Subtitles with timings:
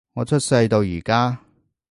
[0.13, 1.37] 我出世到而家